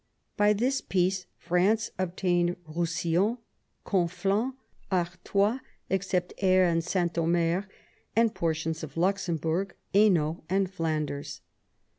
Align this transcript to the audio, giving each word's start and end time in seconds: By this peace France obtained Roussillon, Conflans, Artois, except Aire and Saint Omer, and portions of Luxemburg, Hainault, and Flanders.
By 0.35 0.53
this 0.53 0.81
peace 0.81 1.27
France 1.37 1.91
obtained 1.99 2.55
Roussillon, 2.65 3.37
Conflans, 3.85 4.53
Artois, 4.91 5.59
except 5.91 6.33
Aire 6.39 6.65
and 6.65 6.83
Saint 6.83 7.15
Omer, 7.19 7.67
and 8.15 8.33
portions 8.33 8.81
of 8.81 8.97
Luxemburg, 8.97 9.75
Hainault, 9.93 10.43
and 10.49 10.73
Flanders. 10.73 11.41